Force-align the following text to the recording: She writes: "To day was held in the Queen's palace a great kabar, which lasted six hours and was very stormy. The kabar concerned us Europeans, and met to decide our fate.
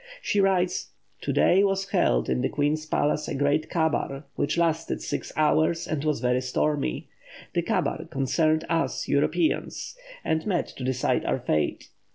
She 0.19 0.41
writes: 0.41 0.93
"To 1.21 1.31
day 1.31 1.63
was 1.63 1.89
held 1.91 2.27
in 2.27 2.41
the 2.41 2.49
Queen's 2.49 2.87
palace 2.87 3.27
a 3.27 3.35
great 3.35 3.69
kabar, 3.69 4.23
which 4.33 4.57
lasted 4.57 4.99
six 4.99 5.31
hours 5.37 5.85
and 5.87 6.03
was 6.03 6.21
very 6.21 6.41
stormy. 6.41 7.09
The 7.53 7.61
kabar 7.61 8.05
concerned 8.05 8.65
us 8.67 9.07
Europeans, 9.07 9.95
and 10.23 10.43
met 10.47 10.65
to 10.69 10.83
decide 10.83 11.23
our 11.25 11.37
fate. 11.37 11.89